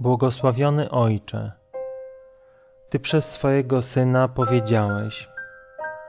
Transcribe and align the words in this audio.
Błogosławiony 0.00 0.90
Ojcze, 0.90 1.52
Ty 2.88 3.00
przez 3.00 3.30
swojego 3.30 3.82
Syna 3.82 4.28
powiedziałeś: 4.28 5.28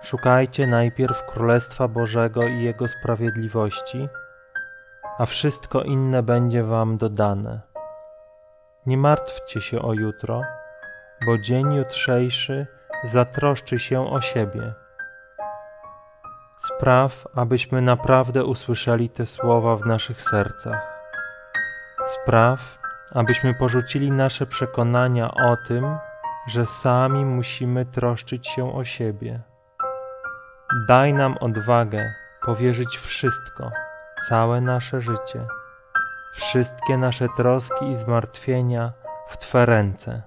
Szukajcie 0.02 0.68
najpierw 0.68 1.25
Królestwa 1.25 1.88
Bożego 1.88 2.47
i 2.47 2.63
Jego 2.63 2.88
sprawiedliwości, 2.88 4.09
a 5.17 5.25
wszystko 5.25 5.81
inne 5.81 6.23
będzie 6.23 6.63
Wam 6.63 6.98
dodane. 6.98 7.62
Nie 8.86 8.98
martwcie 8.98 9.62
się 9.62 9.81
o 9.81 9.94
jutro, 9.94 10.41
bo 11.26 11.38
dzień 11.38 11.73
jutrzejszy 11.73 12.67
zatroszczy 13.03 13.80
się 13.80 14.12
o 14.12 14.21
siebie. 14.21 14.73
Spraw, 16.58 17.27
abyśmy 17.35 17.81
naprawdę 17.81 18.45
usłyszeli 18.45 19.09
te 19.09 19.26
słowa 19.26 19.76
w 19.76 19.85
naszych 19.85 20.21
sercach. 20.21 20.99
Spraw, 22.05 22.78
abyśmy 23.16 23.54
porzucili 23.54 24.12
nasze 24.12 24.45
przekonania 24.45 25.31
o 25.31 25.58
tym, 25.67 25.98
że 26.48 26.66
sami 26.66 27.26
musimy 27.26 27.86
troszczyć 27.86 28.48
się 28.48 28.76
o 28.76 28.84
siebie. 28.84 29.41
Daj 30.88 31.14
nam 31.14 31.38
odwagę 31.40 32.14
powierzyć 32.45 32.98
wszystko, 32.98 33.72
całe 34.30 34.62
nasze 34.62 35.02
życie, 35.02 35.48
wszystkie 36.34 36.98
nasze 36.98 37.27
troski 37.38 37.90
i 37.90 37.95
zmartwienia 37.95 38.94
w 39.28 39.38
Twe 39.38 39.66
ręce. 39.66 40.22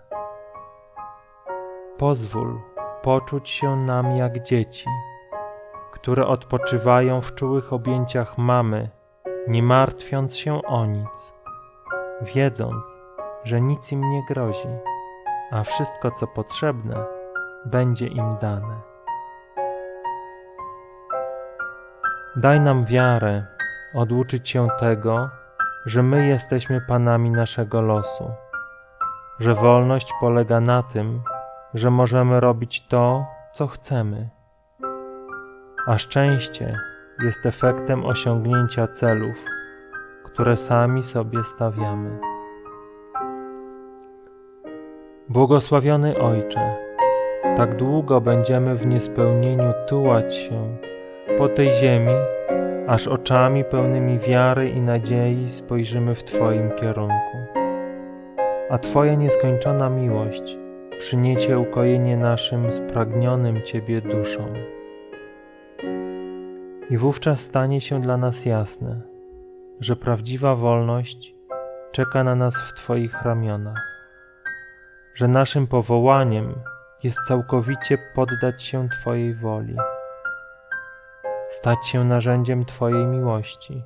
Pozwól 1.98 2.60
poczuć 3.02 3.48
się 3.48 3.76
nam 3.76 4.16
jak 4.16 4.42
dzieci, 4.42 4.86
które 5.92 6.26
odpoczywają 6.26 7.20
w 7.20 7.34
czułych 7.34 7.72
objęciach 7.72 8.38
mamy, 8.38 8.90
nie 9.48 9.62
martwiąc 9.62 10.36
się 10.36 10.62
o 10.62 10.86
nic, 10.86 11.34
wiedząc, 12.22 12.84
że 13.44 13.60
nic 13.60 13.92
im 13.92 14.10
nie 14.10 14.22
grozi, 14.28 14.68
a 15.50 15.62
wszystko 15.62 16.10
co 16.10 16.26
potrzebne 16.26 17.04
będzie 17.64 18.06
im 18.06 18.36
dane. 18.40 18.80
Daj 22.36 22.60
nam 22.60 22.84
wiarę 22.84 23.46
oduczyć 23.94 24.48
się 24.48 24.68
tego, 24.78 25.30
że 25.86 26.02
my 26.02 26.26
jesteśmy 26.26 26.80
panami 26.80 27.30
naszego 27.30 27.80
losu, 27.80 28.30
że 29.38 29.54
wolność 29.54 30.12
polega 30.20 30.60
na 30.60 30.82
tym, 30.82 31.22
że 31.74 31.90
możemy 31.90 32.40
robić 32.40 32.86
to, 32.86 33.26
co 33.52 33.66
chcemy, 33.66 34.28
a 35.86 35.98
szczęście 35.98 36.78
jest 37.18 37.46
efektem 37.46 38.04
osiągnięcia 38.04 38.88
celów, 38.88 39.44
które 40.32 40.56
sami 40.56 41.02
sobie 41.02 41.44
stawiamy. 41.44 42.18
Błogosławiony 45.28 46.18
Ojcze, 46.18 46.76
tak 47.56 47.76
długo 47.76 48.20
będziemy 48.20 48.74
w 48.74 48.86
niespełnieniu 48.86 49.72
tułać 49.88 50.34
się 50.34 50.76
po 51.38 51.48
tej 51.48 51.72
ziemi, 51.72 52.14
aż 52.86 53.08
oczami 53.08 53.64
pełnymi 53.64 54.18
wiary 54.18 54.70
i 54.70 54.80
nadziei 54.80 55.50
spojrzymy 55.50 56.14
w 56.14 56.24
Twoim 56.24 56.70
kierunku. 56.70 57.36
A 58.70 58.78
Twoja 58.78 59.14
nieskończona 59.14 59.90
miłość 59.90 60.58
przyniesie 60.98 61.58
ukojenie 61.58 62.16
naszym 62.16 62.72
spragnionym 62.72 63.62
Ciebie 63.62 64.00
duszom. 64.00 64.50
I 66.90 66.96
wówczas 66.96 67.40
stanie 67.40 67.80
się 67.80 68.00
dla 68.00 68.16
nas 68.16 68.44
jasne, 68.44 69.11
że 69.84 69.96
prawdziwa 69.96 70.54
wolność 70.54 71.34
czeka 71.92 72.24
na 72.24 72.34
nas 72.34 72.56
w 72.56 72.74
Twoich 72.74 73.22
ramionach, 73.22 73.82
że 75.14 75.28
naszym 75.28 75.66
powołaniem 75.66 76.54
jest 77.02 77.18
całkowicie 77.28 77.98
poddać 78.14 78.62
się 78.62 78.88
Twojej 78.88 79.34
woli 79.34 79.76
stać 81.52 81.86
się 81.86 82.04
narzędziem 82.04 82.64
Twojej 82.64 83.06
miłości. 83.06 83.84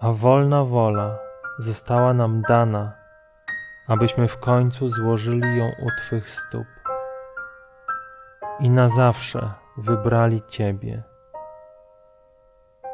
A 0.00 0.12
wolna 0.12 0.64
wola 0.64 1.18
została 1.58 2.14
nam 2.14 2.42
dana, 2.42 2.92
abyśmy 3.88 4.28
w 4.28 4.38
końcu 4.38 4.88
złożyli 4.88 5.58
ją 5.58 5.64
u 5.64 6.00
Twych 6.00 6.30
stóp 6.30 6.66
i 8.60 8.70
na 8.70 8.88
zawsze 8.88 9.50
wybrali 9.76 10.42
Ciebie. 10.48 11.02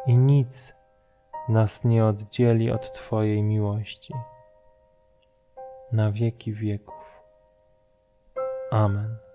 I 0.07 0.17
nic 0.17 0.76
nas 1.49 1.85
nie 1.85 2.05
oddzieli 2.05 2.71
od 2.71 2.93
Twojej 2.93 3.43
miłości. 3.43 4.15
Na 5.93 6.13
wieki 6.13 6.53
wieków. 6.53 7.23
Amen. 8.71 9.26